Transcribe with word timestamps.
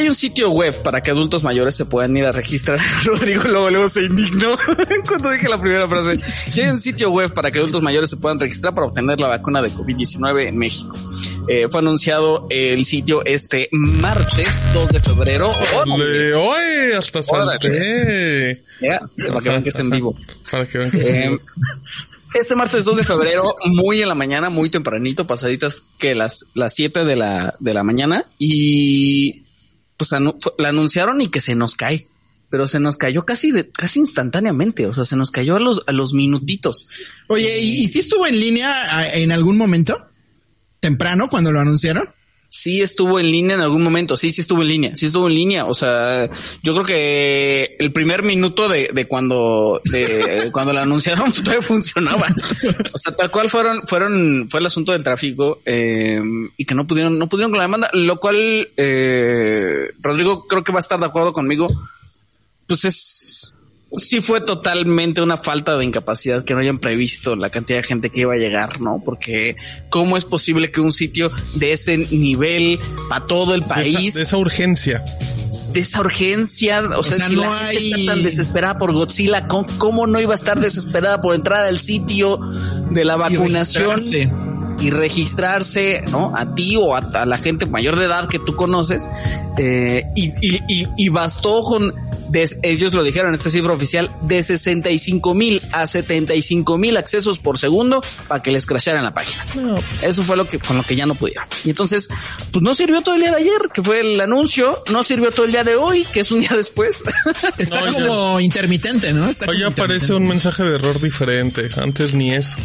hay 0.00 0.08
un 0.08 0.14
sitio 0.14 0.50
web 0.50 0.74
para 0.82 1.02
que 1.02 1.10
adultos 1.10 1.42
mayores 1.42 1.74
se 1.76 1.84
puedan 1.84 2.16
ir 2.16 2.24
a 2.26 2.32
registrar. 2.32 2.78
Rodrigo 3.04 3.44
luego, 3.44 3.70
luego 3.70 3.88
se 3.88 4.02
indignó 4.04 4.56
cuando 5.08 5.30
dije 5.30 5.48
la 5.48 5.60
primera 5.60 5.86
frase. 5.88 6.16
Hay 6.60 6.68
un 6.68 6.78
sitio 6.78 7.10
web 7.10 7.32
para 7.32 7.50
que 7.50 7.58
adultos 7.58 7.82
mayores 7.82 8.10
se 8.10 8.16
puedan 8.16 8.38
registrar 8.38 8.74
para 8.74 8.86
obtener 8.86 9.20
la 9.20 9.28
vacuna 9.28 9.62
de 9.62 9.70
COVID-19 9.70 10.48
en 10.48 10.56
México. 10.58 10.96
Eh, 11.48 11.66
fue 11.70 11.80
anunciado 11.80 12.46
el 12.50 12.84
sitio 12.84 13.24
este 13.24 13.68
martes 13.72 14.68
2 14.74 14.88
de 14.88 15.00
febrero. 15.00 15.50
Ole, 15.86 16.34
oye, 16.34 16.94
hasta 16.96 17.22
salté. 17.22 18.62
Ya, 18.80 18.98
para 19.28 19.40
que 19.40 19.48
vean 19.48 19.62
que 19.62 19.68
es 19.70 19.78
en 19.78 19.90
vivo. 19.90 20.16
Para 20.50 20.66
que 20.66 20.78
vean 20.78 20.90
que 20.90 20.98
es 20.98 21.06
en 21.06 21.14
Eh, 21.22 21.28
vivo. 21.30 21.40
este 22.34 22.54
martes 22.56 22.84
2 22.84 22.96
de 22.98 23.02
febrero, 23.04 23.54
muy 23.66 24.00
en 24.02 24.08
la 24.08 24.14
mañana, 24.14 24.48
muy 24.50 24.70
tempranito, 24.70 25.26
pasaditas 25.26 25.82
que 25.98 26.14
las, 26.14 26.46
las 26.54 26.74
7 26.74 27.04
de 27.04 27.16
la, 27.16 27.54
de 27.58 27.74
la 27.74 27.82
mañana, 27.84 28.24
y 28.38 29.42
pues 30.00 30.12
anu- 30.12 30.38
la 30.56 30.70
anunciaron 30.70 31.20
y 31.20 31.28
que 31.28 31.40
se 31.40 31.54
nos 31.54 31.76
cae. 31.76 32.06
Pero 32.48 32.66
se 32.66 32.80
nos 32.80 32.96
cayó 32.96 33.24
casi 33.26 33.50
de, 33.52 33.68
casi 33.68 34.00
instantáneamente. 34.00 34.86
O 34.86 34.92
sea, 34.94 35.04
se 35.04 35.14
nos 35.14 35.30
cayó 35.30 35.56
a 35.56 35.60
los, 35.60 35.82
a 35.86 35.92
los 35.92 36.14
minutitos. 36.14 36.88
Oye, 37.28 37.60
¿y, 37.60 37.84
y 37.84 37.88
si 37.88 37.98
estuvo 38.00 38.26
en 38.26 38.40
línea 38.40 38.72
a- 38.96 39.12
en 39.14 39.30
algún 39.30 39.58
momento? 39.58 39.96
¿Temprano 40.80 41.28
cuando 41.28 41.52
lo 41.52 41.60
anunciaron? 41.60 42.08
Sí 42.52 42.80
estuvo 42.80 43.20
en 43.20 43.30
línea 43.30 43.54
en 43.54 43.62
algún 43.62 43.80
momento. 43.80 44.16
Sí, 44.16 44.30
sí 44.30 44.40
estuvo 44.40 44.62
en 44.62 44.68
línea. 44.68 44.96
Sí 44.96 45.06
estuvo 45.06 45.28
en 45.28 45.34
línea. 45.34 45.66
O 45.66 45.72
sea, 45.72 46.28
yo 46.64 46.72
creo 46.72 46.84
que 46.84 47.76
el 47.78 47.92
primer 47.92 48.24
minuto 48.24 48.68
de, 48.68 48.90
de 48.92 49.06
cuando, 49.06 49.80
de 49.84 50.48
cuando 50.52 50.72
la 50.72 50.82
anunciaron 50.82 51.30
todavía 51.44 51.62
funcionaba. 51.62 52.26
O 52.92 52.98
sea, 52.98 53.14
tal 53.14 53.30
cual 53.30 53.48
fueron, 53.48 53.86
fueron, 53.86 54.48
fue 54.50 54.58
el 54.58 54.66
asunto 54.66 54.90
del 54.90 55.04
tráfico, 55.04 55.60
eh, 55.64 56.20
y 56.56 56.64
que 56.64 56.74
no 56.74 56.88
pudieron, 56.88 57.20
no 57.20 57.28
pudieron 57.28 57.52
con 57.52 57.58
la 57.58 57.64
demanda, 57.64 57.88
lo 57.92 58.18
cual, 58.18 58.68
eh, 58.76 59.92
Rodrigo 60.00 60.48
creo 60.48 60.64
que 60.64 60.72
va 60.72 60.78
a 60.78 60.80
estar 60.80 60.98
de 60.98 61.06
acuerdo 61.06 61.32
conmigo. 61.32 61.68
Pues 62.66 62.84
es, 62.84 63.39
sí 63.96 64.20
fue 64.20 64.40
totalmente 64.40 65.20
una 65.20 65.36
falta 65.36 65.76
de 65.76 65.84
incapacidad 65.84 66.44
que 66.44 66.54
no 66.54 66.60
hayan 66.60 66.78
previsto 66.78 67.34
la 67.36 67.50
cantidad 67.50 67.78
de 67.80 67.82
gente 67.84 68.10
que 68.10 68.20
iba 68.22 68.34
a 68.34 68.36
llegar, 68.36 68.80
¿no? 68.80 69.02
Porque 69.04 69.56
cómo 69.88 70.16
es 70.16 70.24
posible 70.24 70.70
que 70.70 70.80
un 70.80 70.92
sitio 70.92 71.30
de 71.54 71.72
ese 71.72 71.96
nivel 71.98 72.78
para 73.08 73.26
todo 73.26 73.54
el 73.54 73.60
De 73.60 73.66
esa- 73.66 73.74
país, 73.74 74.14
de 74.14 74.22
esa 74.22 74.36
urgencia. 74.36 75.02
de 75.72 75.80
esa 75.80 76.00
urgencia, 76.00 76.82
o, 76.96 77.02
sea, 77.04 77.16
sea, 77.18 77.28
si 77.28 77.36
no 77.36 77.42
la 77.42 77.50
gente 77.58 77.76
hay- 77.78 77.92
está 78.00 78.12
tan 78.14 78.22
desesperada 78.24 78.76
por 78.78 78.92
Godzilla, 78.92 79.46
¿cómo, 79.46 79.66
cómo 79.78 80.06
no 80.06 80.20
iba 80.20 80.32
a 80.32 80.34
estar 80.34 80.58
desesperada 80.60 81.20
por 81.20 81.34
entrar 81.34 81.64
al 81.64 81.78
sitio 81.78 82.40
de 82.90 83.04
la 83.04 83.16
vacunación? 83.16 84.00
Y 84.80 84.90
registrarse, 84.90 86.02
¿no? 86.10 86.32
A 86.36 86.54
ti 86.54 86.76
o 86.76 86.94
a, 86.96 86.98
a 86.98 87.26
la 87.26 87.38
gente 87.38 87.66
mayor 87.66 87.98
de 87.98 88.06
edad 88.06 88.28
que 88.28 88.38
tú 88.38 88.54
conoces. 88.56 89.08
eh, 89.58 90.04
y, 90.16 90.28
y, 90.40 90.60
y, 90.68 90.86
y 90.96 91.08
bastó 91.08 91.62
con, 91.62 91.94
des- 92.30 92.58
ellos 92.62 92.92
lo 92.94 93.02
dijeron, 93.02 93.34
esta 93.34 93.50
cifra 93.50 93.72
oficial, 93.72 94.10
de 94.22 94.42
65 94.42 95.34
mil 95.34 95.60
a 95.72 95.86
75 95.86 96.78
mil 96.78 96.96
accesos 96.96 97.38
por 97.38 97.58
segundo 97.58 98.02
para 98.28 98.42
que 98.42 98.50
les 98.52 98.64
crasharan 98.66 99.04
la 99.04 99.12
página. 99.12 99.44
Eso 100.02 100.22
fue 100.22 100.36
lo 100.36 100.46
que, 100.46 100.58
con 100.58 100.76
lo 100.76 100.82
que 100.82 100.96
ya 100.96 101.06
no 101.06 101.14
pudieron. 101.14 101.44
Y 101.64 101.70
entonces, 101.70 102.08
pues 102.52 102.62
no 102.62 102.72
sirvió 102.74 103.02
todo 103.02 103.14
el 103.16 103.20
día 103.22 103.30
de 103.30 103.36
ayer, 103.38 103.60
que 103.72 103.82
fue 103.82 104.00
el 104.00 104.20
anuncio, 104.20 104.82
no 104.90 105.02
sirvió 105.02 105.30
todo 105.30 105.44
el 105.44 105.52
día 105.52 105.64
de 105.64 105.76
hoy, 105.76 106.04
que 106.12 106.20
es 106.20 106.30
un 106.30 106.40
día 106.40 106.50
después. 106.56 107.02
Está 107.58 107.84
No, 107.84 107.92
como 107.92 108.40
intermitente, 108.40 109.12
¿no? 109.12 109.28
Está 109.28 109.50
Hoy 109.50 109.62
aparece 109.62 110.14
un 110.14 110.26
mensaje 110.26 110.62
de 110.62 110.76
error 110.76 111.00
diferente. 111.00 111.68
Antes 111.76 112.14
ni 112.14 112.32
eso. 112.32 112.56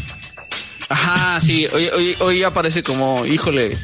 Ajá, 0.90 1.42
sí, 1.42 1.66
hoy, 1.72 1.88
hoy, 1.88 2.16
hoy 2.20 2.44
aparece 2.44 2.84
como, 2.84 3.26
híjole, 3.26 3.78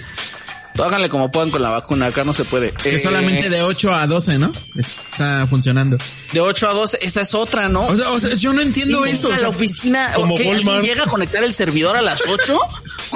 háganle 0.79 1.09
como 1.09 1.31
puedan 1.31 1.51
con 1.51 1.61
la 1.61 1.69
vacuna, 1.69 2.07
acá 2.07 2.23
no 2.23 2.33
se 2.33 2.45
puede. 2.45 2.71
Que 2.73 2.95
Eh, 2.95 2.99
solamente 2.99 3.49
de 3.49 3.61
8 3.61 3.93
a 3.95 4.07
12, 4.07 4.37
¿no? 4.37 4.51
Está 4.75 5.45
funcionando. 5.47 5.97
De 6.31 6.39
8 6.39 6.69
a 6.69 6.73
12, 6.73 6.99
esa 7.01 7.21
es 7.21 7.33
otra, 7.33 7.69
¿no? 7.69 7.87
O 7.87 7.97
sea, 7.97 8.09
o 8.11 8.19
sea, 8.19 8.33
yo 8.35 8.53
no 8.53 8.61
entiendo 8.61 9.01
¿Quién 9.01 9.15
eso. 9.15 9.29
o 9.29 9.31
a 9.31 9.35
sea, 9.35 9.43
la 9.43 9.49
oficina, 9.49 10.11
como 10.13 10.35
¿o 10.35 10.37
qué? 10.37 10.49
¿Alguien 10.49 10.67
Walmart. 10.67 10.85
llega 10.87 11.03
a 11.03 11.07
conectar 11.07 11.43
el 11.43 11.53
servidor 11.53 11.97
a 11.97 12.01
las 12.01 12.21
8? 12.27 12.57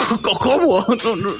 ¿Cómo? 0.22 0.86
No, 1.04 1.16
no, 1.16 1.28
no. 1.28 1.34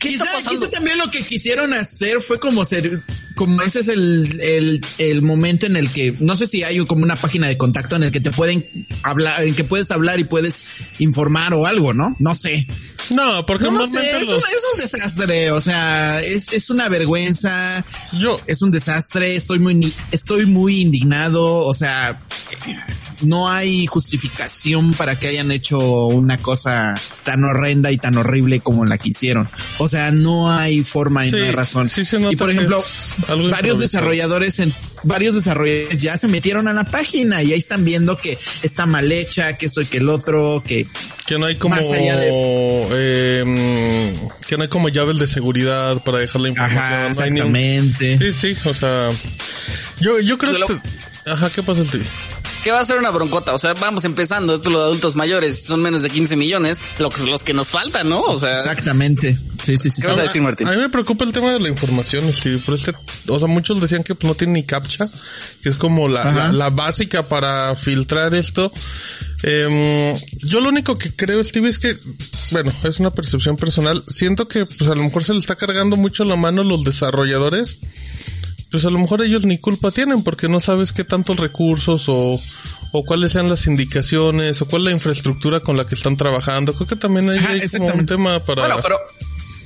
¿Qué 0.00 0.08
Quizá, 0.08 0.24
está 0.24 0.36
pasando? 0.36 0.60
quizá 0.60 0.70
también 0.70 0.98
lo 0.98 1.10
que 1.10 1.24
quisieron 1.24 1.72
hacer 1.72 2.20
fue 2.20 2.38
como 2.38 2.64
ser, 2.64 3.02
como 3.34 3.60
ese 3.62 3.80
es 3.80 3.88
el, 3.88 4.40
el, 4.40 4.86
el 4.98 5.22
momento 5.22 5.66
en 5.66 5.76
el 5.76 5.92
que, 5.92 6.16
no 6.20 6.36
sé 6.36 6.46
si 6.46 6.62
hay 6.62 6.84
como 6.86 7.02
una 7.02 7.16
página 7.16 7.48
de 7.48 7.56
contacto 7.56 7.96
en 7.96 8.04
el 8.04 8.10
que 8.10 8.20
te 8.20 8.30
pueden 8.30 8.66
hablar, 9.02 9.42
en 9.44 9.54
que 9.54 9.64
puedes 9.64 9.90
hablar 9.90 10.20
y 10.20 10.24
puedes 10.24 10.54
informar 10.98 11.54
o 11.54 11.66
algo, 11.66 11.94
¿no? 11.94 12.14
No 12.18 12.34
sé. 12.34 12.66
No, 13.10 13.44
porque 13.46 13.64
No, 13.70 13.86
sé, 13.86 14.10
es 14.10 14.28
un, 14.28 14.38
es 14.38 14.62
un 14.74 14.80
desastre, 14.80 15.50
o 15.52 15.60
sea, 15.60 16.20
es, 16.20 16.48
es 16.52 16.70
una 16.70 16.88
vergüenza, 16.88 17.84
yo, 18.12 18.40
es 18.46 18.62
un 18.62 18.70
desastre, 18.70 19.36
estoy 19.36 19.58
muy, 19.58 19.94
estoy 20.10 20.46
muy 20.46 20.80
indignado, 20.80 21.64
o 21.64 21.74
sea, 21.74 22.20
no 23.22 23.48
hay 23.50 23.86
justificación 23.86 24.94
para 24.94 25.18
que 25.18 25.28
hayan 25.28 25.50
hecho 25.52 26.06
una 26.06 26.40
cosa 26.40 26.94
tan 27.24 27.44
horrenda 27.44 27.90
y 27.92 27.98
tan 27.98 28.16
horrible 28.16 28.60
como 28.60 28.84
la 28.84 28.98
que 28.98 29.10
hicieron. 29.10 29.48
O 29.78 29.88
sea, 29.88 30.10
no 30.10 30.50
hay 30.50 30.82
forma 30.82 31.26
y 31.26 31.30
Sí, 31.30 31.36
no 31.36 31.44
hay 31.44 31.52
razón. 31.52 31.88
sí 31.88 32.04
se 32.04 32.18
nota 32.18 32.32
y 32.32 32.36
por 32.36 32.50
ejemplo, 32.50 32.82
varios 33.50 33.78
desarrolladores 33.78 34.58
en 34.60 34.74
varios 35.02 35.34
desarrolladores 35.34 36.00
ya 36.00 36.18
se 36.18 36.28
metieron 36.28 36.68
a 36.68 36.72
la 36.72 36.84
página 36.84 37.42
y 37.42 37.52
ahí 37.52 37.58
están 37.58 37.84
viendo 37.84 38.16
que 38.18 38.38
está 38.62 38.86
mal 38.86 39.10
hecha, 39.12 39.56
que 39.56 39.68
soy 39.68 39.86
que 39.86 39.98
el 39.98 40.08
otro, 40.08 40.62
que 40.66 40.86
que 41.26 41.38
no 41.38 41.46
hay 41.46 41.56
como, 41.56 41.74
más 41.76 41.86
allá 41.86 42.18
eh, 42.22 44.14
que 44.46 44.56
no 44.56 44.62
hay 44.62 44.68
como 44.68 44.88
llaves 44.88 45.18
de 45.18 45.26
seguridad 45.26 46.02
para 46.04 46.18
dejar 46.18 46.40
la 46.40 46.48
información. 46.48 46.82
ajá, 46.84 47.02
no 47.02 47.08
exactamente. 47.08 48.18
Sí, 48.18 48.32
sí, 48.32 48.56
o 48.64 48.74
sea, 48.74 49.10
yo, 50.00 50.20
yo 50.20 50.38
creo 50.38 50.54
que, 50.66 50.80
ajá, 51.30 51.50
¿qué 51.50 51.62
pasa 51.62 51.82
el 51.82 51.90
tío? 51.90 52.02
¿Qué 52.66 52.72
va 52.72 52.80
a 52.80 52.84
ser 52.84 52.98
una 52.98 53.12
broncota? 53.12 53.54
O 53.54 53.58
sea, 53.58 53.74
vamos 53.74 54.04
empezando. 54.04 54.56
Esto 54.56 54.70
lo 54.70 54.80
de 54.80 54.86
adultos 54.86 55.14
mayores 55.14 55.62
son 55.62 55.80
menos 55.80 56.02
de 56.02 56.10
15 56.10 56.34
millones, 56.34 56.80
lo 56.98 57.10
que, 57.10 57.22
los 57.22 57.44
que 57.44 57.54
nos 57.54 57.68
faltan, 57.68 58.08
¿no? 58.08 58.22
O 58.22 58.36
sea, 58.36 58.56
Exactamente. 58.56 59.38
Sí, 59.62 59.76
sí, 59.76 59.88
sí. 59.88 60.02
¿Qué 60.02 60.08
vas 60.08 60.18
a 60.18 60.22
decir, 60.22 60.42
Martín? 60.42 60.66
A 60.66 60.72
mí 60.72 60.78
me 60.78 60.88
preocupa 60.88 61.24
el 61.24 61.32
tema 61.32 61.52
de 61.52 61.60
la 61.60 61.68
información, 61.68 62.28
Steve, 62.34 62.58
por 62.58 62.74
este, 62.74 62.92
o 63.28 63.38
sea, 63.38 63.46
muchos 63.46 63.80
decían 63.80 64.02
que 64.02 64.16
pues, 64.16 64.26
no 64.26 64.36
tiene 64.36 64.54
ni 64.54 64.64
captcha, 64.64 65.08
que 65.62 65.68
es 65.68 65.76
como 65.76 66.08
la, 66.08 66.32
la, 66.32 66.50
la 66.50 66.70
básica 66.70 67.22
para 67.22 67.76
filtrar 67.76 68.34
esto. 68.34 68.72
Em, 69.44 70.16
yo 70.38 70.60
lo 70.60 70.68
único 70.70 70.98
que 70.98 71.14
creo, 71.14 71.44
Steve, 71.44 71.68
es 71.68 71.78
que, 71.78 71.94
bueno, 72.50 72.72
es 72.82 72.98
una 72.98 73.12
percepción 73.12 73.54
personal. 73.54 74.02
Siento 74.08 74.48
que, 74.48 74.66
pues, 74.66 74.90
a 74.90 74.96
lo 74.96 75.04
mejor 75.04 75.22
se 75.22 75.34
le 75.34 75.38
está 75.38 75.54
cargando 75.54 75.96
mucho 75.96 76.24
la 76.24 76.34
mano 76.34 76.62
a 76.62 76.64
los 76.64 76.82
desarrolladores. 76.82 77.78
Pues 78.70 78.84
a 78.84 78.90
lo 78.90 78.98
mejor 78.98 79.22
ellos 79.22 79.46
ni 79.46 79.58
culpa 79.58 79.90
tienen 79.90 80.24
porque 80.24 80.48
no 80.48 80.60
sabes 80.60 80.92
qué 80.92 81.04
tantos 81.04 81.36
recursos 81.38 82.08
o, 82.08 82.38
o 82.92 83.04
cuáles 83.04 83.32
sean 83.32 83.48
las 83.48 83.66
indicaciones 83.66 84.60
o 84.60 84.66
cuál 84.66 84.82
es 84.82 84.86
la 84.86 84.92
infraestructura 84.92 85.60
con 85.60 85.76
la 85.76 85.86
que 85.86 85.94
están 85.94 86.16
trabajando. 86.16 86.72
Creo 86.74 86.86
que 86.86 86.96
también 86.96 87.30
hay, 87.30 87.38
Ajá, 87.38 87.52
hay 87.52 87.68
como 87.68 87.94
un 87.94 88.06
tema 88.06 88.42
para... 88.44 88.66
Bueno, 88.66 88.76
pero 88.82 88.98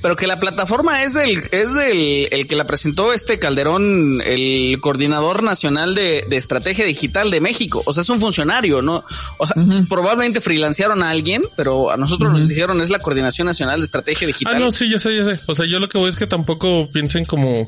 pero 0.01 0.15
que 0.15 0.25
la 0.25 0.37
plataforma 0.37 1.03
es 1.03 1.13
del 1.13 1.41
es 1.51 1.73
del 1.73 2.27
el 2.31 2.47
que 2.47 2.55
la 2.55 2.65
presentó 2.65 3.13
este 3.13 3.37
Calderón, 3.37 4.21
el 4.25 4.79
coordinador 4.81 5.43
nacional 5.43 5.93
de, 5.93 6.25
de 6.27 6.37
estrategia 6.37 6.85
digital 6.85 7.29
de 7.29 7.39
México. 7.39 7.83
O 7.85 7.93
sea, 7.93 8.01
es 8.01 8.09
un 8.09 8.19
funcionario, 8.19 8.81
¿no? 8.81 9.05
O 9.37 9.45
sea, 9.45 9.55
probablemente 9.87 10.41
freelancearon 10.41 11.03
a 11.03 11.11
alguien, 11.11 11.43
pero 11.55 11.91
a 11.91 11.97
nosotros 11.97 12.31
nos 12.31 12.47
dijeron 12.47 12.81
es 12.81 12.89
la 12.89 12.99
coordinación 12.99 13.45
nacional 13.45 13.79
de 13.79 13.85
estrategia 13.85 14.25
digital. 14.25 14.55
Ah, 14.55 14.59
no, 14.59 14.71
sí, 14.71 14.89
ya 14.89 14.99
sé, 14.99 15.15
ya 15.15 15.23
sé. 15.23 15.39
O 15.47 15.53
sea, 15.53 15.67
yo 15.67 15.79
lo 15.79 15.87
que 15.87 15.99
voy 15.99 16.09
es 16.09 16.15
que 16.15 16.27
tampoco 16.27 16.89
piensen 16.91 17.23
como, 17.25 17.65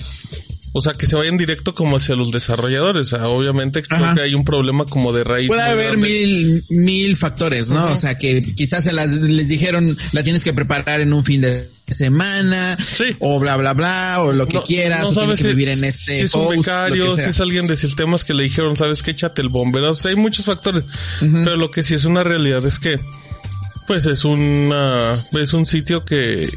o 0.74 0.82
sea, 0.82 0.94
que 0.94 1.06
se 1.06 1.16
vayan 1.16 1.38
directo 1.38 1.74
como 1.74 1.98
hacia 1.98 2.16
los 2.16 2.32
desarrolladores. 2.32 3.14
O 3.14 3.18
sea, 3.18 3.28
obviamente 3.28 3.84
creo 3.84 4.04
Ajá. 4.04 4.16
que 4.16 4.22
hay 4.22 4.34
un 4.36 4.44
problema 4.44 4.86
como 4.86 5.14
de 5.14 5.24
raíz. 5.24 5.48
Puede 5.48 5.62
haber 5.62 5.98
grande. 5.98 6.08
mil, 6.10 6.66
mil 6.70 7.16
factores, 7.16 7.70
¿no? 7.70 7.92
O 7.92 7.96
sea, 7.96 8.18
que 8.18 8.42
quizás 8.42 8.84
se 8.84 8.92
las, 8.92 9.12
les 9.12 9.48
dijeron, 9.48 9.96
la 10.12 10.24
tienes 10.24 10.44
que 10.44 10.52
preparar 10.54 11.00
en 11.02 11.14
un 11.14 11.24
fin 11.24 11.42
de 11.42 11.70
semana, 11.88 12.76
Sí. 12.82 13.16
o 13.20 13.40
bla, 13.40 13.56
bla, 13.58 13.74
bla, 13.74 14.18
o 14.24 14.34
lo 14.34 14.48
que 14.48 14.56
No- 14.56 14.64
quieras, 14.64 15.02
no 15.02 15.08
o 15.10 15.12
tienes 15.12 15.26
sabes 15.26 15.42
que 15.42 15.44
si, 15.50 15.50
vivir 15.50 15.70
en 15.70 15.84
este 15.84 16.18
si 16.18 16.24
es 16.24 16.34
un 16.34 16.42
post, 16.42 16.56
lo 16.56 16.62
becario, 16.62 17.16
si 17.18 17.22
es 17.30 17.40
alguien 17.40 17.68
de 17.68 17.78
sistemas 17.78 18.24
que 18.24 18.34
le 18.34 18.44
dijeron, 18.44 18.76
sabes 18.76 19.04
que 19.04 19.12
échate 19.12 19.42
el 19.42 19.50
bombero. 19.50 19.92
O 19.92 19.96
sea, 19.96 20.10
hay 20.10 20.18
muchos 20.18 20.46
factores. 20.46 20.84
Pero 21.19 21.56
lo 21.56 21.69
que 21.69 21.84
sí 21.84 21.94
es 21.94 22.06
una 22.06 22.24
realidad 22.24 22.66
es 22.66 22.80
que, 22.80 23.00
pues 23.86 24.06
es 24.08 24.26
una, 24.26 25.14
es 25.40 25.54
un 25.54 25.66
sitio 25.66 26.04
que, 26.04 26.48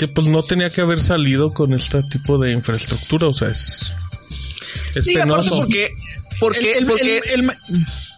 que 0.00 0.08
pues 0.08 0.28
no 0.28 0.42
tenía 0.42 0.70
que 0.70 0.80
haber 0.80 0.98
salido 0.98 1.50
con 1.50 1.74
este 1.74 2.02
tipo 2.04 2.38
de 2.38 2.52
infraestructura. 2.52 3.28
O 3.28 3.34
sea, 3.34 3.48
es, 3.48 3.92
es 4.94 5.04
Sí, 5.04 5.12
penoso. 5.12 5.58
porque 5.58 5.90
porque 6.38 6.72
El- 6.72 6.78
el- 6.78 6.86
porque 6.86 7.18
el- 7.18 7.30
el 7.40 7.42
ma- 7.42 7.54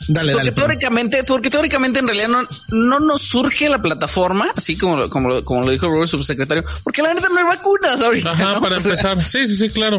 dale, 0.06 0.32
Porque 0.32 0.36
dale. 0.36 0.52
teóricamente, 0.52 1.24
porque 1.24 1.50
teóricamente 1.50 1.98
en 1.98 2.06
realidad 2.06 2.28
no, 2.28 2.42
no 2.68 3.00
nos 3.00 3.22
surge 3.22 3.68
la 3.68 3.82
plataforma, 3.82 4.48
así 4.56 4.78
como, 4.78 4.96
lo- 4.96 5.10
como, 5.10 5.28
lo- 5.28 5.44
como 5.44 5.62
lo 5.62 5.70
dijo 5.72 5.88
Robert, 5.88 6.08
subsecretario, 6.08 6.64
porque 6.84 7.02
la 7.02 7.14
neta 7.14 7.28
no 7.28 7.38
hay 7.38 7.44
vacunas 7.46 8.00
ahorita. 8.00 8.30
Ajá, 8.30 8.54
¿no? 8.54 8.60
para 8.60 8.76
O 8.76 8.80
sea, 8.80 8.90
empezar. 8.92 9.26
Sí, 9.26 9.48
sí, 9.48 9.56
sí, 9.56 9.68
claro. 9.70 9.98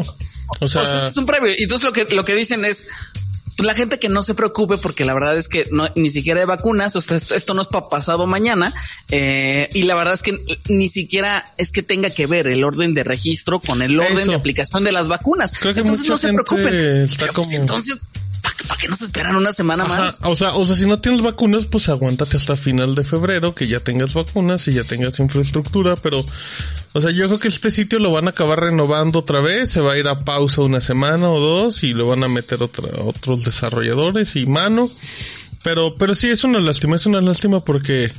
O 0.60 0.66
sea, 0.68 0.82
o 0.82 0.86
sea, 0.86 0.96
este 0.96 1.08
es 1.08 1.16
un 1.18 1.26
previo. 1.26 1.52
Y 1.58 1.64
entonces 1.64 1.84
lo 1.84 1.92
que, 1.92 2.06
lo 2.14 2.24
que 2.24 2.34
dicen 2.34 2.64
es, 2.64 2.86
la 3.58 3.74
gente 3.74 3.98
que 3.98 4.08
no 4.08 4.22
se 4.22 4.34
preocupe 4.34 4.78
porque 4.78 5.04
la 5.04 5.14
verdad 5.14 5.36
es 5.36 5.48
que 5.48 5.64
no, 5.70 5.88
ni 5.94 6.10
siquiera 6.10 6.40
hay 6.40 6.46
vacunas, 6.46 6.96
o 6.96 7.00
sea, 7.00 7.16
esto, 7.16 7.54
no 7.54 7.62
es 7.62 7.68
para 7.68 7.88
pasado 7.88 8.26
mañana 8.26 8.72
eh, 9.10 9.68
y 9.74 9.82
la 9.82 9.94
verdad 9.94 10.14
es 10.14 10.22
que 10.22 10.38
ni 10.68 10.88
siquiera 10.88 11.44
es 11.56 11.70
que 11.70 11.82
tenga 11.82 12.10
que 12.10 12.26
ver 12.26 12.46
el 12.46 12.64
orden 12.64 12.94
de 12.94 13.04
registro 13.04 13.60
con 13.60 13.82
el 13.82 13.98
orden 13.98 14.28
de 14.28 14.34
aplicación 14.34 14.84
de 14.84 14.92
las 14.92 15.08
vacunas. 15.08 15.52
entonces 15.64 16.08
no 16.08 16.18
se 16.18 16.32
preocupen. 16.32 17.08
Pues, 17.34 17.52
entonces 17.52 18.00
¿Para 18.68 18.80
qué 18.80 18.88
nos 18.88 19.02
esperan 19.02 19.36
una 19.36 19.52
semana 19.52 19.84
más? 19.84 20.20
O 20.22 20.34
sea, 20.34 20.54
o 20.54 20.64
sea, 20.64 20.74
si 20.74 20.86
no 20.86 20.98
tienes 20.98 21.22
vacunas, 21.22 21.66
pues 21.66 21.88
aguántate 21.88 22.36
hasta 22.36 22.56
final 22.56 22.94
de 22.94 23.04
febrero, 23.04 23.54
que 23.54 23.66
ya 23.66 23.80
tengas 23.80 24.14
vacunas 24.14 24.66
y 24.68 24.72
ya 24.72 24.84
tengas 24.84 25.18
infraestructura, 25.18 25.96
pero, 25.96 26.24
o 26.92 27.00
sea, 27.00 27.10
yo 27.10 27.26
creo 27.26 27.38
que 27.38 27.48
este 27.48 27.70
sitio 27.70 27.98
lo 27.98 28.10
van 28.10 28.26
a 28.26 28.30
acabar 28.30 28.60
renovando 28.60 29.18
otra 29.18 29.40
vez, 29.40 29.70
se 29.70 29.80
va 29.80 29.92
a 29.92 29.98
ir 29.98 30.08
a 30.08 30.20
pausa 30.20 30.62
una 30.62 30.80
semana 30.80 31.28
o 31.28 31.40
dos 31.40 31.84
y 31.84 31.92
lo 31.92 32.06
van 32.06 32.24
a 32.24 32.28
meter 32.28 32.62
otra, 32.62 32.88
otros 33.02 33.44
desarrolladores 33.44 34.36
y 34.36 34.46
mano. 34.46 34.88
Pero, 35.62 35.94
pero 35.94 36.14
sí 36.14 36.28
es 36.28 36.44
una 36.44 36.60
lástima, 36.60 36.96
es 36.96 37.06
una 37.06 37.20
lástima 37.20 37.60
porque, 37.60 38.12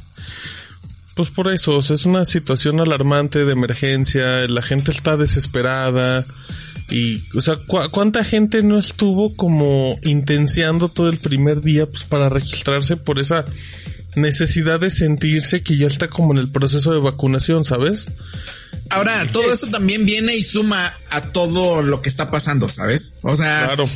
pues 1.15 1.29
por 1.29 1.51
eso, 1.51 1.77
o 1.77 1.81
sea, 1.81 1.95
es 1.95 2.05
una 2.05 2.25
situación 2.25 2.79
alarmante 2.79 3.45
de 3.45 3.53
emergencia, 3.53 4.47
la 4.47 4.61
gente 4.61 4.91
está 4.91 5.17
desesperada. 5.17 6.25
Y, 6.89 7.23
o 7.35 7.41
sea, 7.41 7.57
¿cuánta 7.91 8.23
gente 8.23 8.61
no 8.61 8.77
estuvo 8.77 9.35
como 9.35 9.97
intenciando 10.03 10.87
todo 10.87 11.09
el 11.09 11.17
primer 11.17 11.61
día 11.61 11.87
pues, 11.87 12.03
para 12.03 12.29
registrarse 12.29 12.95
por 12.95 13.19
esa 13.19 13.45
necesidad 14.15 14.79
de 14.79 14.91
sentirse 14.91 15.63
que 15.63 15.77
ya 15.77 15.87
está 15.87 16.09
como 16.09 16.33
en 16.33 16.37
el 16.37 16.49
proceso 16.49 16.93
de 16.93 16.99
vacunación, 16.99 17.63
¿sabes? 17.63 18.07
Ahora, 18.89 19.25
todo 19.31 19.51
eso 19.51 19.67
también 19.67 20.05
viene 20.05 20.35
y 20.35 20.43
suma 20.43 20.93
a 21.09 21.31
todo 21.31 21.81
lo 21.81 22.01
que 22.01 22.09
está 22.09 22.29
pasando, 22.29 22.69
¿sabes? 22.69 23.15
O 23.23 23.35
sea, 23.35 23.65
claro 23.65 23.89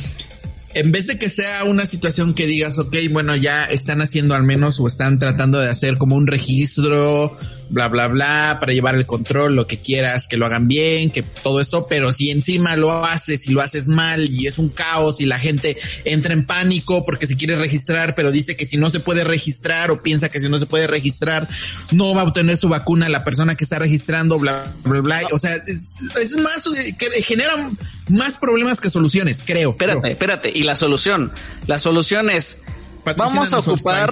en 0.74 0.92
vez 0.92 1.06
de 1.08 1.18
que 1.18 1.28
sea 1.28 1.64
una 1.64 1.84
situación 1.86 2.34
que 2.34 2.46
digas, 2.46 2.78
ok, 2.78 2.96
bueno, 3.10 3.34
ya 3.34 3.64
están 3.64 4.00
haciendo 4.00 4.34
al 4.34 4.44
menos 4.44 4.78
o 4.78 4.86
están 4.86 5.18
tratando 5.18 5.58
de 5.58 5.68
hacer 5.68 5.98
como 5.98 6.16
un 6.16 6.26
registro, 6.26 7.36
bla, 7.70 7.88
bla, 7.88 8.08
bla, 8.08 8.58
para 8.60 8.72
llevar 8.72 8.96
el 8.96 9.06
control, 9.06 9.54
lo 9.54 9.66
que 9.66 9.78
quieras, 9.78 10.26
que 10.28 10.36
lo 10.36 10.46
hagan 10.46 10.68
bien, 10.68 11.10
que 11.10 11.22
todo 11.22 11.60
esto, 11.60 11.86
pero 11.88 12.12
si 12.12 12.30
encima 12.30 12.76
lo 12.76 13.04
haces 13.04 13.46
y 13.46 13.52
lo 13.52 13.60
haces 13.60 13.88
mal 13.88 14.28
y 14.28 14.46
es 14.46 14.58
un 14.58 14.68
caos 14.68 15.20
y 15.20 15.26
la 15.26 15.38
gente 15.38 15.78
entra 16.04 16.32
en 16.32 16.44
pánico 16.44 17.04
porque 17.04 17.26
se 17.26 17.36
quiere 17.36 17.56
registrar, 17.56 18.14
pero 18.14 18.32
dice 18.32 18.56
que 18.56 18.66
si 18.66 18.76
no 18.76 18.90
se 18.90 19.00
puede 19.00 19.24
registrar 19.24 19.90
o 19.90 20.02
piensa 20.02 20.28
que 20.28 20.40
si 20.40 20.48
no 20.48 20.58
se 20.58 20.66
puede 20.66 20.86
registrar, 20.86 21.48
no 21.92 22.14
va 22.14 22.22
a 22.22 22.24
obtener 22.24 22.56
su 22.56 22.68
vacuna 22.68 23.08
la 23.08 23.24
persona 23.24 23.54
que 23.54 23.64
está 23.64 23.78
registrando, 23.78 24.38
bla, 24.38 24.74
bla, 24.84 25.00
bla. 25.00 25.20
O 25.32 25.38
sea, 25.38 25.54
es, 25.54 26.36
más, 26.38 26.68
que 26.98 27.22
genera 27.22 27.54
más 28.08 28.36
problemas 28.38 28.80
que 28.80 28.90
soluciones, 28.90 29.42
creo. 29.46 29.70
Espérate, 29.70 30.10
espérate. 30.10 30.52
Y 30.54 30.64
la 30.64 30.74
solución, 30.74 31.32
la 31.66 31.78
solución 31.78 32.30
es, 32.30 32.58
vamos 33.16 33.52
a 33.52 33.58
ocupar 33.60 34.10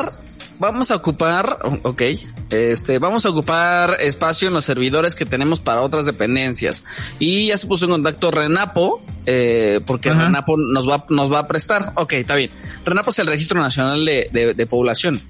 vamos 0.58 0.90
a 0.90 0.96
ocupar, 0.96 1.58
ok, 1.82 2.02
este, 2.50 2.98
vamos 2.98 3.26
a 3.26 3.30
ocupar 3.30 3.98
espacio 4.00 4.48
en 4.48 4.54
los 4.54 4.64
servidores 4.64 5.14
que 5.14 5.24
tenemos 5.24 5.60
para 5.60 5.82
otras 5.82 6.04
dependencias. 6.04 6.84
Y 7.18 7.48
ya 7.48 7.56
se 7.56 7.66
puso 7.66 7.84
en 7.84 7.92
contacto 7.92 8.30
Renapo, 8.30 9.02
eh, 9.26 9.80
porque 9.86 10.12
Renapo 10.12 10.56
nos 10.56 10.88
va, 10.88 11.04
nos 11.10 11.32
va 11.32 11.40
a 11.40 11.46
prestar. 11.46 11.92
Ok, 11.94 12.14
está 12.14 12.34
bien. 12.34 12.50
Renapo 12.84 13.10
es 13.10 13.18
el 13.18 13.26
Registro 13.26 13.60
Nacional 13.60 14.04
de, 14.04 14.54
de, 14.54 14.66
Población. 14.66 15.20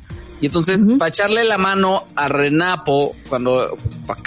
Y 0.40 0.46
entonces, 0.46 0.84
para 0.98 1.08
echarle 1.08 1.44
la 1.44 1.58
mano 1.58 2.04
a 2.14 2.28
Renapo, 2.28 3.14
cuando, 3.28 3.76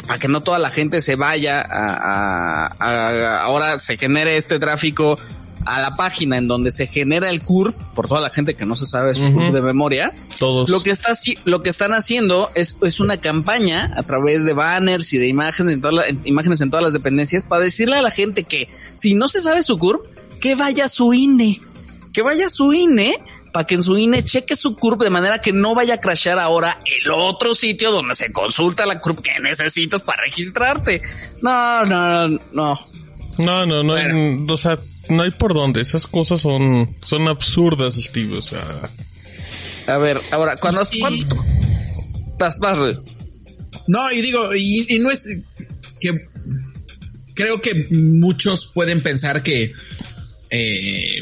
para 0.07 0.19
que 0.19 0.27
no 0.27 0.41
toda 0.41 0.59
la 0.59 0.69
gente 0.69 0.99
se 0.99 1.15
vaya 1.15 1.61
a, 1.61 2.67
a, 2.67 3.41
ahora 3.43 3.79
se 3.79 3.97
genere 3.97 4.35
este 4.35 4.59
tráfico 4.59 5.17
a 5.65 5.81
la 5.81 5.95
página 5.95 6.37
en 6.37 6.47
donde 6.47 6.71
se 6.71 6.87
genera 6.87 7.29
el 7.29 7.41
CURP, 7.41 7.75
por 7.93 8.07
toda 8.07 8.21
la 8.21 8.29
gente 8.29 8.55
que 8.55 8.65
no 8.65 8.75
se 8.75 8.85
sabe 8.85 9.15
su 9.15 9.31
CURP 9.31 9.53
de 9.53 9.61
memoria, 9.61 10.13
todos 10.39 10.69
lo 10.69 10.81
que 10.81 10.91
está 10.91 11.11
lo 11.45 11.61
que 11.61 11.69
están 11.69 11.93
haciendo 11.93 12.49
es, 12.55 12.77
es 12.81 12.99
una 12.99 13.17
campaña 13.17 13.93
a 13.95 14.03
través 14.03 14.45
de 14.45 14.53
banners 14.53 15.13
y 15.13 15.17
de 15.17 15.27
imágenes 15.27 15.75
en, 15.75 15.81
todas 15.81 16.05
imágenes 16.23 16.61
en 16.61 16.69
todas 16.69 16.83
las 16.83 16.93
dependencias 16.93 17.43
para 17.43 17.63
decirle 17.63 17.97
a 17.97 18.01
la 18.01 18.11
gente 18.11 18.43
que 18.43 18.69
si 18.93 19.15
no 19.15 19.29
se 19.29 19.41
sabe 19.41 19.63
su 19.63 19.77
CURP, 19.77 20.05
que 20.39 20.55
vaya 20.55 20.85
a 20.85 20.89
su 20.89 21.13
INE, 21.13 21.61
que 22.13 22.21
vaya 22.21 22.47
a 22.47 22.49
su 22.49 22.73
INE 22.73 23.19
para 23.51 23.65
que 23.65 23.75
en 23.75 23.83
su 23.83 23.97
INE 23.97 24.23
cheque 24.23 24.55
su 24.55 24.75
CURP 24.75 25.01
de 25.01 25.09
manera 25.09 25.39
que 25.39 25.51
no 25.51 25.75
vaya 25.75 25.95
a 25.95 25.97
crashear 25.99 26.39
ahora 26.39 26.79
el 26.85 27.11
otro 27.11 27.53
sitio 27.53 27.91
donde 27.91 28.15
se 28.15 28.31
consulta 28.31 28.85
la 28.85 28.99
CURP 28.99 29.21
que 29.21 29.39
necesitas 29.39 30.01
para 30.03 30.23
registrarte. 30.23 31.01
No, 31.41 31.85
no, 31.85 32.27
no. 32.27 32.39
No, 32.53 32.79
no, 33.37 33.65
no, 33.65 34.53
o 34.53 34.57
sea, 34.57 34.79
no 35.09 35.23
hay 35.23 35.31
por 35.31 35.53
dónde. 35.53 35.81
Esas 35.81 36.07
cosas 36.07 36.41
son, 36.41 36.95
son 37.03 37.27
absurdas, 37.27 37.95
Steve. 37.95 38.37
O 38.37 38.41
sea. 38.41 38.63
A 39.87 39.97
ver, 39.97 40.19
ahora, 40.31 40.57
cuando. 40.57 40.81
Vas, 42.37 42.59
vas, 42.59 42.77
No, 43.87 44.11
y 44.11 44.21
digo, 44.21 44.55
y, 44.55 44.99
no 44.99 45.11
es 45.11 45.39
que. 45.99 46.27
Creo 47.33 47.61
que 47.61 47.87
muchos 47.91 48.71
pueden 48.73 49.01
pensar 49.01 49.43
que. 49.43 49.73
Eh, 50.49 51.21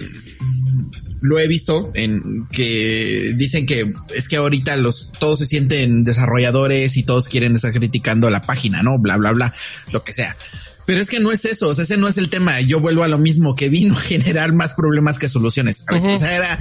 lo 1.22 1.40
he 1.40 1.48
visto 1.48 1.92
en 1.94 2.48
que 2.52 3.34
dicen 3.36 3.66
que 3.66 3.94
es 4.16 4.28
que 4.28 4.38
ahorita 4.38 4.78
los 4.78 5.12
todos 5.20 5.40
se 5.40 5.46
sienten 5.46 6.04
desarrolladores 6.04 6.98
y 6.98 7.04
todos 7.04 7.28
quieren 7.28 7.56
estar 7.56 7.74
criticando 7.74 8.30
la 8.30 8.42
página, 8.42 8.84
¿no? 8.84 8.98
Bla 9.00 9.18
bla 9.18 9.32
bla, 9.32 9.54
lo 9.92 10.04
que 10.04 10.14
sea. 10.14 10.38
Pero 10.86 11.02
es 11.02 11.10
que 11.10 11.20
no 11.20 11.32
es 11.32 11.46
eso, 11.46 11.68
o 11.68 11.74
sea, 11.74 11.84
ese 11.84 11.98
no 11.98 12.08
es 12.08 12.18
el 12.18 12.30
tema. 12.30 12.62
Yo 12.62 12.80
vuelvo 12.80 13.04
a 13.04 13.08
lo 13.08 13.20
mismo, 13.20 13.56
que 13.56 13.70
vino 13.70 13.96
a 13.96 14.00
generar 14.00 14.54
más 14.54 14.74
problemas 14.74 15.20
que 15.20 15.30
soluciones. 15.30 15.86
O 15.88 16.00
sea, 16.00 16.36
era, 16.36 16.60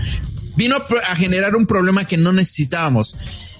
vino 0.54 0.76
a 0.76 1.16
generar 1.16 1.56
un 1.56 1.66
problema 1.66 2.04
que 2.04 2.18
no 2.18 2.32
necesitábamos. 2.34 3.16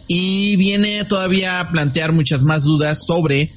Y 0.09 0.57
viene 0.57 1.05
todavía 1.05 1.61
a 1.61 1.71
plantear 1.71 2.13
muchas 2.13 2.43
más 2.43 2.65
dudas 2.65 3.07
sobre, 3.07 3.51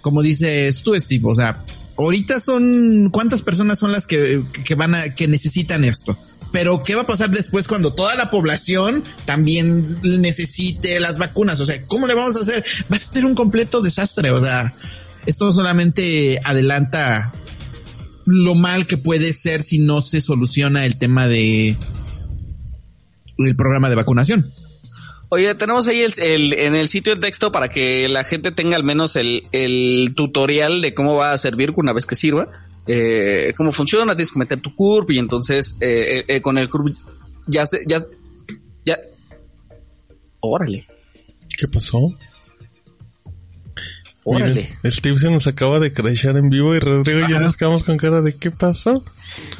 como 0.00 0.22
dices 0.22 0.82
tú, 0.82 0.94
Steve, 0.94 1.24
o 1.24 1.34
sea, 1.34 1.64
ahorita 1.98 2.40
son, 2.40 3.10
¿cuántas 3.10 3.42
personas 3.42 3.78
son 3.78 3.92
las 3.92 4.06
que, 4.06 4.42
que 4.64 4.74
van 4.74 4.94
a, 4.94 5.14
que 5.14 5.28
necesitan 5.28 5.84
esto? 5.84 6.16
Pero 6.52 6.82
¿qué 6.82 6.94
va 6.94 7.02
a 7.02 7.06
pasar 7.06 7.30
después 7.30 7.68
cuando 7.68 7.92
toda 7.92 8.14
la 8.16 8.30
población 8.30 9.04
también 9.26 9.84
necesite 10.02 10.98
las 11.00 11.18
vacunas? 11.18 11.60
O 11.60 11.66
sea, 11.66 11.82
¿cómo 11.86 12.06
le 12.06 12.14
vamos 12.14 12.36
a 12.36 12.40
hacer? 12.40 12.64
Va 12.90 12.96
a 12.96 12.98
ser 12.98 13.26
un 13.26 13.34
completo 13.34 13.82
desastre. 13.82 14.30
O 14.30 14.42
sea, 14.42 14.72
esto 15.26 15.52
solamente 15.52 16.40
adelanta 16.44 17.32
lo 18.24 18.54
mal 18.54 18.86
que 18.86 18.96
puede 18.96 19.32
ser 19.32 19.62
si 19.62 19.78
no 19.78 20.00
se 20.00 20.20
soluciona 20.20 20.86
el 20.86 20.96
tema 20.96 21.26
de 21.26 21.76
el 23.38 23.56
programa 23.56 23.90
de 23.90 23.96
vacunación. 23.96 24.50
Oye, 25.30 25.54
tenemos 25.54 25.86
ahí 25.88 26.00
el, 26.00 26.52
en 26.54 26.74
el 26.74 26.88
sitio 26.88 27.14
de 27.14 27.20
texto 27.20 27.52
para 27.52 27.68
que 27.68 28.08
la 28.08 28.24
gente 28.24 28.50
tenga 28.50 28.76
al 28.76 28.84
menos 28.84 29.14
el, 29.16 29.46
el 29.52 30.14
tutorial 30.14 30.80
de 30.80 30.94
cómo 30.94 31.16
va 31.16 31.32
a 31.32 31.38
servir 31.38 31.72
una 31.76 31.92
vez 31.92 32.06
que 32.06 32.14
sirva, 32.14 32.48
eh, 32.86 33.52
cómo 33.54 33.70
funciona, 33.70 34.16
tienes 34.16 34.32
que 34.32 34.38
meter 34.38 34.60
tu 34.60 34.74
curve 34.74 35.14
y 35.14 35.18
entonces 35.18 35.76
eh, 35.80 36.24
eh, 36.26 36.40
con 36.40 36.56
el 36.56 36.70
curve 36.70 36.94
ya 37.46 37.66
se, 37.66 37.84
ya, 37.86 38.00
ya, 38.86 38.98
órale. 40.40 40.86
¿Qué 41.58 41.68
pasó? 41.68 41.98
Steve 44.84 45.18
se 45.18 45.30
nos 45.30 45.46
acaba 45.46 45.78
de 45.78 45.92
crashear 45.92 46.36
en 46.36 46.50
vivo 46.50 46.74
y 46.74 46.80
Rodrigo 46.80 47.20
y 47.26 47.30
yo 47.30 47.40
nos 47.40 47.56
quedamos 47.56 47.84
con 47.84 47.96
cara 47.96 48.20
de 48.20 48.36
¿qué 48.36 48.50
pasó? 48.50 49.04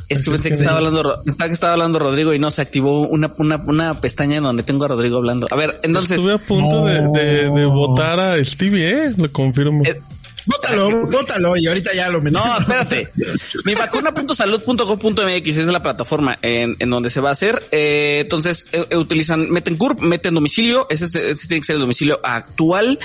Es 0.09 0.25
que 0.25 0.31
pensé 0.31 0.49
que, 0.49 0.55
estaba 0.55 0.79
hablando, 0.79 1.23
estaba 1.27 1.73
hablando 1.73 1.99
Rodrigo 1.99 2.33
y 2.33 2.39
no 2.39 2.51
se 2.51 2.63
activó 2.63 3.07
una, 3.07 3.33
una, 3.39 3.57
una 3.57 4.01
pestaña 4.01 4.39
en 4.39 4.45
donde 4.45 4.63
tengo 4.63 4.85
a 4.85 4.89
Rodrigo 4.89 5.19
hablando. 5.19 5.47
A 5.51 5.57
ver, 5.57 5.79
entonces. 5.83 6.19
Estuve 6.19 6.35
a 6.35 6.39
punto 6.39 6.85
de, 6.85 7.51
de, 7.51 7.65
votar 7.67 8.19
a 8.19 8.45
Stevie, 8.45 8.91
eh, 8.91 9.13
lo 9.17 9.31
confirmo. 9.31 9.85
Eh, 9.85 10.01
Bótalo, 10.49 11.07
bótalo 11.07 11.57
y 11.59 11.67
ahorita 11.67 11.95
ya 11.95 12.09
lo 12.09 12.23
meto. 12.23 12.39
No, 12.39 12.59
espérate. 12.59 13.11
Mi 13.65 13.75
vacuna.salud.gov.mx 13.75 15.47
es 15.47 15.67
la 15.67 15.83
plataforma 15.83 16.39
en, 16.41 16.75
en, 16.79 16.89
donde 16.89 17.11
se 17.11 17.21
va 17.21 17.29
a 17.29 17.33
hacer. 17.33 17.63
Eh, 17.71 18.21
entonces 18.23 18.69
eh, 18.73 18.97
utilizan, 18.97 19.51
meten 19.51 19.77
CURP, 19.77 20.01
meten 20.01 20.33
domicilio. 20.35 20.87
Ese, 20.89 21.05
ese, 21.05 21.49
tiene 21.49 21.61
que 21.61 21.67
ser 21.67 21.77
el 21.77 21.83
domicilio 21.83 22.19
actual 22.23 22.99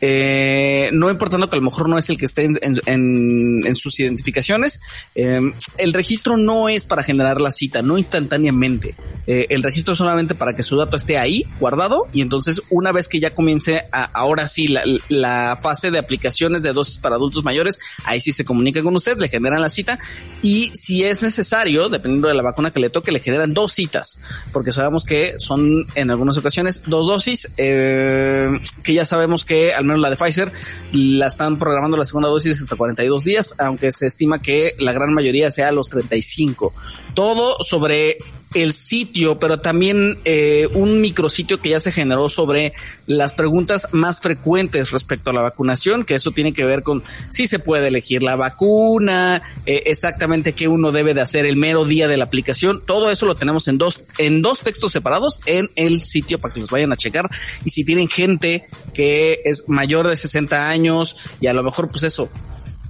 eh, 0.00 0.90
no 0.92 1.10
importando 1.10 1.50
que 1.50 1.56
a 1.56 1.58
lo 1.58 1.64
mejor 1.64 1.88
no 1.88 1.98
es 1.98 2.08
el 2.10 2.18
que 2.18 2.26
esté 2.26 2.44
en, 2.44 3.74
sus 3.74 3.98
identificaciones, 4.00 4.80
eh, 5.14 5.40
el 5.78 5.92
registro 5.92 6.36
no 6.36 6.68
es 6.68 6.86
para 6.86 7.02
generar 7.02 7.40
la 7.40 7.50
cita, 7.50 7.82
no 7.82 7.98
instantáneamente. 7.98 8.94
Eh, 9.26 9.46
el 9.50 9.62
registro 9.62 9.92
es 9.92 9.98
solamente 9.98 10.34
para 10.34 10.54
que 10.54 10.62
su 10.62 10.76
dato 10.76 10.96
esté 10.96 11.18
ahí 11.18 11.44
guardado 11.60 12.06
y 12.12 12.20
entonces 12.20 12.62
una 12.70 12.92
vez 12.92 13.08
que 13.08 13.20
ya 13.20 13.34
comience 13.34 13.84
ahora 13.92 14.46
sí 14.46 14.68
la, 15.08 15.58
fase 15.60 15.90
de 15.90 15.98
aplicaciones 15.98 16.62
de 16.62 16.72
dosis 16.72 16.98
para 16.98 17.16
adultos 17.16 17.44
mayores, 17.44 17.78
ahí 18.04 18.20
sí 18.20 18.32
se 18.32 18.44
comunica 18.44 18.82
con 18.82 18.94
usted, 18.94 19.18
le 19.18 19.28
generan 19.28 19.60
la 19.60 19.68
cita 19.68 19.98
y 20.42 20.70
si 20.74 21.04
es 21.04 21.22
necesario, 21.22 21.88
dependiendo 21.88 22.28
de 22.28 22.34
la 22.34 22.42
vacuna 22.42 22.70
que 22.70 22.80
le 22.80 22.90
toque, 22.90 23.10
le 23.10 23.20
generan 23.20 23.54
dos 23.54 23.72
citas, 23.72 24.20
porque 24.52 24.72
sabemos 24.72 25.04
que 25.04 25.34
son 25.38 25.86
en 25.94 26.10
algunas 26.10 26.36
ocasiones 26.38 26.82
dos 26.86 27.06
dosis 27.06 27.48
que 27.56 28.60
ya 28.86 29.04
sabemos 29.04 29.44
que 29.44 29.72
al 29.72 29.87
la 29.96 30.10
de 30.10 30.16
Pfizer, 30.16 30.52
la 30.92 31.26
están 31.26 31.56
programando 31.56 31.96
la 31.96 32.04
segunda 32.04 32.28
dosis 32.28 32.60
hasta 32.60 32.76
42 32.76 33.24
días, 33.24 33.54
aunque 33.58 33.92
se 33.92 34.06
estima 34.06 34.40
que 34.40 34.74
la 34.78 34.92
gran 34.92 35.12
mayoría 35.12 35.50
sea 35.50 35.68
a 35.68 35.72
los 35.72 35.88
35. 35.90 36.74
Todo 37.14 37.56
sobre 37.64 38.18
el 38.54 38.72
sitio, 38.72 39.38
pero 39.38 39.60
también 39.60 40.18
eh, 40.24 40.68
un 40.72 41.00
micrositio 41.00 41.60
que 41.60 41.70
ya 41.70 41.80
se 41.80 41.92
generó 41.92 42.28
sobre 42.28 42.72
las 43.06 43.34
preguntas 43.34 43.88
más 43.92 44.20
frecuentes 44.20 44.90
respecto 44.90 45.30
a 45.30 45.32
la 45.32 45.42
vacunación, 45.42 46.04
que 46.04 46.14
eso 46.14 46.30
tiene 46.30 46.52
que 46.52 46.64
ver 46.64 46.82
con 46.82 47.02
si 47.30 47.46
se 47.46 47.58
puede 47.58 47.88
elegir 47.88 48.22
la 48.22 48.36
vacuna, 48.36 49.42
eh, 49.66 49.84
exactamente 49.86 50.54
qué 50.54 50.68
uno 50.68 50.92
debe 50.92 51.14
de 51.14 51.20
hacer 51.20 51.44
el 51.44 51.56
mero 51.56 51.84
día 51.84 52.08
de 52.08 52.16
la 52.16 52.24
aplicación. 52.24 52.82
Todo 52.84 53.10
eso 53.10 53.26
lo 53.26 53.34
tenemos 53.34 53.68
en 53.68 53.78
dos, 53.78 54.02
en 54.16 54.40
dos 54.40 54.62
textos 54.62 54.92
separados 54.92 55.40
en 55.46 55.70
el 55.74 56.00
sitio 56.00 56.38
para 56.38 56.54
que 56.54 56.60
los 56.60 56.70
vayan 56.70 56.92
a 56.92 56.96
checar. 56.96 57.28
Y 57.64 57.70
si 57.70 57.84
tienen 57.84 58.08
gente 58.08 58.66
que 58.94 59.42
es 59.44 59.68
mayor 59.68 60.08
de 60.08 60.16
60 60.16 60.68
años 60.68 61.16
y 61.40 61.48
a 61.48 61.52
lo 61.52 61.62
mejor 61.62 61.88
pues 61.88 62.02
eso, 62.04 62.30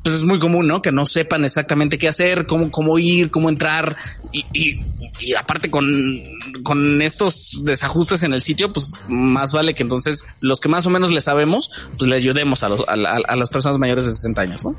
pues 0.02 0.14
es 0.14 0.25
muy 0.25 0.38
común, 0.38 0.67
¿no? 0.67 0.83
Que 0.83 0.93
no 0.93 1.07
sepan 1.07 1.45
exactamente 1.45 1.99
qué 1.99 2.09
hacer, 2.09 2.47
cómo, 2.47 2.71
cómo 2.71 2.99
ir, 2.99 3.31
cómo 3.31 3.49
entrar 3.49 3.97
y, 4.33 4.45
y, 4.52 4.81
y 5.21 5.35
aparte 5.35 5.71
con, 5.71 6.21
con 6.62 7.02
estos 7.02 7.61
desajustes 7.64 8.23
en 8.23 8.33
el 8.33 8.43
sitio, 8.43 8.73
pues 8.73 8.93
más 9.09 9.52
vale 9.52 9.75
que 9.75 9.83
entonces 9.83 10.25
los 10.40 10.61
que 10.61 10.69
más 10.69 10.87
o 10.87 10.90
menos 10.90 11.12
le 11.12 11.21
sabemos, 11.21 11.71
pues 11.99 12.09
le 12.09 12.17
ayudemos 12.17 12.62
a, 12.62 12.69
los, 12.69 12.81
a, 12.88 12.93
a, 12.93 13.17
a 13.26 13.37
las 13.37 13.49
personas 13.49 13.78
mayores 13.78 14.07
de 14.07 14.12
60 14.12 14.43
años, 14.43 14.64
¿no? 14.64 14.76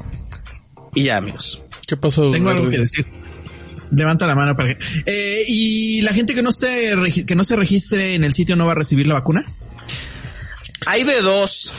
Y 0.95 1.03
ya, 1.03 1.17
amigos. 1.17 1.61
¿Qué 1.87 1.97
pasó? 1.97 2.29
Tengo 2.29 2.49
algo 2.49 2.67
que 2.67 2.77
decir. 2.77 3.05
Levanta 3.91 4.27
la 4.27 4.35
mano 4.35 4.55
para 4.55 4.75
que. 4.75 4.85
Eh, 5.05 5.45
y 5.47 6.01
la 6.01 6.13
gente 6.13 6.35
que 6.35 6.43
no 6.43 6.51
esté 6.51 6.93
que 7.25 7.35
no 7.35 7.43
se 7.43 7.55
registre 7.55 8.15
en 8.15 8.23
el 8.23 8.33
sitio 8.33 8.55
no 8.55 8.65
va 8.65 8.73
a 8.73 8.75
recibir 8.75 9.07
la 9.07 9.15
vacuna. 9.15 9.45
Hay 10.85 11.03
de 11.03 11.21
dos. 11.21 11.71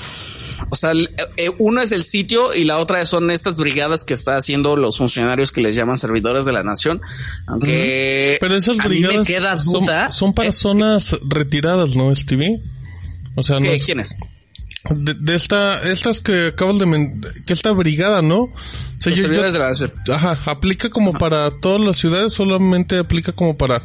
O 0.70 0.76
sea, 0.76 0.92
eh, 1.36 1.50
uno 1.58 1.82
es 1.82 1.92
el 1.92 2.02
sitio 2.02 2.54
y 2.54 2.64
la 2.64 2.78
otra 2.78 3.04
son 3.04 3.30
estas 3.30 3.56
brigadas 3.56 4.04
que 4.04 4.14
está 4.14 4.36
haciendo 4.36 4.76
los 4.76 4.98
funcionarios 4.98 5.52
que 5.52 5.60
les 5.60 5.74
llaman 5.74 5.96
servidores 5.96 6.44
de 6.44 6.52
la 6.52 6.62
nación. 6.62 7.00
Aunque 7.46 8.38
pero 8.40 8.56
esas 8.56 8.78
brigadas 8.78 9.16
a 9.16 9.18
mí 9.18 9.18
me 9.18 9.24
queda 9.26 9.56
duda. 9.56 10.12
Son, 10.12 10.12
son 10.12 10.34
para 10.34 10.48
eh, 10.48 10.52
zonas 10.52 11.18
retiradas, 11.26 11.96
¿no, 11.96 12.14
Stevie? 12.14 12.60
O 13.34 13.42
sea, 13.42 13.56
no 13.56 13.62
¿qué, 13.62 13.74
es, 13.74 13.84
¿quiénes? 13.84 14.16
De, 14.88 15.12
de, 15.12 15.34
esta, 15.34 15.82
estas 15.90 16.22
que 16.22 16.48
acabas 16.48 16.78
de 16.78 17.20
que 17.46 17.52
esta 17.52 17.70
brigada, 17.72 18.22
¿no? 18.22 18.44
O 18.44 18.52
sea, 18.98 19.12
yo, 19.12 19.30
yo, 19.30 19.42
de 19.42 19.58
la. 19.58 19.72
Ajá, 20.14 20.38
aplica 20.46 20.88
como 20.88 21.12
para 21.12 21.50
todas 21.50 21.80
las 21.82 21.98
ciudades, 21.98 22.32
solamente 22.32 22.96
aplica 22.96 23.32
como 23.32 23.58
para, 23.58 23.82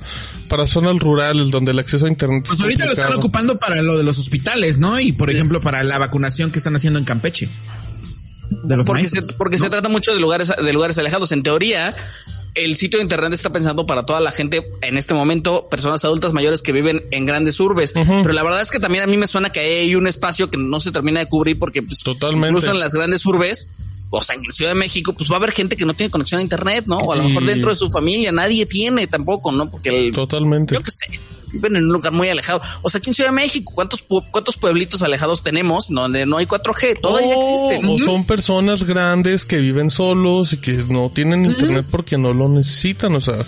para 0.47 0.65
zonas 0.67 0.97
rurales 0.99 1.51
donde 1.51 1.71
el 1.71 1.79
acceso 1.79 2.05
a 2.05 2.09
internet. 2.09 2.45
Pues 2.47 2.61
ahorita 2.61 2.85
complicado. 2.85 2.95
lo 2.95 3.13
están 3.13 3.19
ocupando 3.19 3.59
para 3.59 3.81
lo 3.81 3.97
de 3.97 4.03
los 4.03 4.19
hospitales, 4.19 4.77
¿no? 4.77 4.97
Y 4.99 5.11
por 5.11 5.29
sí. 5.29 5.35
ejemplo, 5.35 5.59
para 5.59 5.83
la 5.83 5.97
vacunación 5.97 6.49
que 6.49 6.59
están 6.59 6.75
haciendo 6.77 6.97
en 6.97 7.05
Campeche. 7.05 7.49
De 8.49 8.77
los 8.77 8.85
porque 8.85 9.07
se, 9.07 9.21
porque 9.37 9.57
¿no? 9.57 9.63
se 9.65 9.69
trata 9.69 9.89
mucho 9.89 10.13
de 10.13 10.19
lugares, 10.19 10.53
de 10.55 10.73
lugares 10.73 10.97
alejados. 10.97 11.31
En 11.33 11.43
teoría, 11.43 11.93
el 12.55 12.75
sitio 12.75 12.99
de 12.99 13.03
internet 13.03 13.33
está 13.33 13.51
pensando 13.51 13.85
para 13.85 14.05
toda 14.05 14.21
la 14.21 14.31
gente 14.31 14.71
en 14.81 14.97
este 14.97 15.13
momento, 15.13 15.67
personas 15.69 16.03
adultas 16.05 16.33
mayores 16.33 16.61
que 16.61 16.71
viven 16.71 17.03
en 17.11 17.25
grandes 17.25 17.59
urbes. 17.59 17.93
Uh 17.95 17.99
-huh. 17.99 18.21
Pero 18.23 18.33
la 18.33 18.43
verdad 18.43 18.61
es 18.61 18.71
que 18.71 18.79
también 18.79 19.03
a 19.03 19.07
mí 19.07 19.17
me 19.17 19.27
suena 19.27 19.51
que 19.51 19.59
hay 19.59 19.95
un 19.95 20.07
espacio 20.07 20.49
que 20.49 20.57
no 20.57 20.79
se 20.79 20.91
termina 20.91 21.19
de 21.19 21.27
cubrir 21.27 21.59
porque 21.59 21.83
pues, 21.83 21.99
Totalmente. 21.99 22.47
incluso 22.47 22.71
en 22.71 22.79
las 22.79 22.93
grandes 22.93 23.25
urbes, 23.25 23.71
o 24.09 24.21
sea, 24.23 24.35
en 24.35 24.49
Ciudad 24.51 24.71
de 24.71 24.75
México, 24.75 25.13
pues 25.13 25.29
va 25.29 25.35
a 25.35 25.37
haber 25.37 25.51
gente 25.51 25.75
que 25.75 25.85
no 25.85 25.93
tiene 25.93 26.09
conexión 26.09 26.39
a 26.39 26.43
internet, 26.43 26.85
¿no? 26.87 26.97
O 26.97 27.11
a 27.11 27.17
lo 27.17 27.23
mejor 27.23 27.45
dentro 27.45 27.69
de 27.69 27.75
su 27.75 27.89
familia 27.91 28.31
nadie 28.31 28.65
tiene 28.65 29.07
tampoco, 29.07 29.51
¿no? 29.51 29.69
Porque 29.69 29.89
el, 29.89 30.11
Totalmente. 30.11 30.75
Yo 30.75 30.81
qué 30.81 30.91
sé 30.91 31.19
viven 31.55 31.75
en 31.75 31.85
un 31.85 31.93
lugar 31.93 32.13
muy 32.13 32.29
alejado. 32.29 32.61
O 32.81 32.89
sea, 32.89 32.99
aquí 32.99 33.09
en 33.09 33.13
Ciudad 33.13 33.29
de 33.31 33.35
México, 33.35 33.71
¿cuántos, 33.73 34.03
cuántos 34.31 34.57
pueblitos 34.57 35.01
alejados 35.01 35.43
tenemos 35.43 35.87
donde 35.89 36.25
no 36.25 36.37
hay 36.37 36.45
4G? 36.45 37.01
Todavía 37.01 37.35
oh, 37.35 37.69
existen. 37.69 37.89
O 37.89 37.99
son 37.99 38.25
personas 38.25 38.83
grandes 38.83 39.45
que 39.45 39.59
viven 39.59 39.89
solos 39.89 40.53
y 40.53 40.57
que 40.57 40.73
no 40.73 41.09
tienen 41.09 41.45
internet 41.45 41.85
uh 41.85 41.87
-huh. 41.87 41.91
porque 41.91 42.17
no 42.17 42.33
lo 42.33 42.49
necesitan, 42.49 43.13
o 43.15 43.21
sea. 43.21 43.39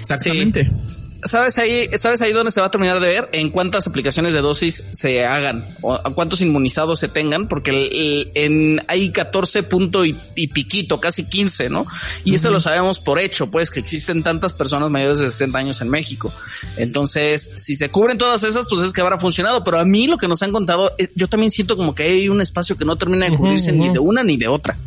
Exactamente. 0.00 0.64
Sí. 0.64 0.97
¿Sabes 1.24 1.58
ahí, 1.58 1.88
¿Sabes 1.96 2.22
ahí 2.22 2.32
dónde 2.32 2.52
se 2.52 2.60
va 2.60 2.68
a 2.68 2.70
terminar 2.70 3.00
de 3.00 3.08
ver? 3.08 3.28
En 3.32 3.50
cuántas 3.50 3.86
aplicaciones 3.88 4.34
de 4.34 4.40
dosis 4.40 4.84
se 4.92 5.26
hagan 5.26 5.66
o 5.82 5.94
a 5.94 6.14
cuántos 6.14 6.40
inmunizados 6.40 7.00
se 7.00 7.08
tengan, 7.08 7.48
porque 7.48 7.70
el, 7.70 7.92
el, 7.92 8.30
en, 8.34 8.82
hay 8.86 9.10
14 9.10 9.64
punto 9.64 10.04
y, 10.04 10.16
y, 10.36 10.46
piquito, 10.46 11.00
casi 11.00 11.28
15, 11.28 11.70
¿no? 11.70 11.80
Y 12.24 12.30
uh 12.30 12.32
-huh. 12.32 12.36
eso 12.36 12.50
lo 12.50 12.60
sabemos 12.60 13.00
por 13.00 13.18
hecho, 13.18 13.50
pues 13.50 13.70
que 13.70 13.80
existen 13.80 14.22
tantas 14.22 14.54
personas 14.54 14.90
mayores 14.90 15.18
de 15.18 15.30
60 15.30 15.58
años 15.58 15.80
en 15.80 15.90
México. 15.90 16.32
Entonces, 16.76 17.52
si 17.56 17.74
se 17.74 17.88
cubren 17.88 18.16
todas 18.16 18.44
esas, 18.44 18.68
pues 18.68 18.82
es 18.84 18.92
que 18.92 19.00
habrá 19.00 19.18
funcionado. 19.18 19.64
Pero 19.64 19.80
a 19.80 19.84
mí 19.84 20.06
lo 20.06 20.18
que 20.18 20.28
nos 20.28 20.42
han 20.42 20.52
contado, 20.52 20.92
yo 21.16 21.28
también 21.28 21.50
siento 21.50 21.76
como 21.76 21.94
que 21.96 22.04
hay 22.04 22.28
un 22.28 22.40
espacio 22.40 22.76
que 22.76 22.84
no 22.84 22.96
termina 22.96 23.28
de 23.28 23.36
cubrirse 23.36 23.72
uh 23.72 23.74
-huh, 23.74 23.78
ni 23.78 23.92
de 23.92 23.98
una 23.98 24.22
ni 24.22 24.36
de 24.36 24.46
otra. 24.46 24.78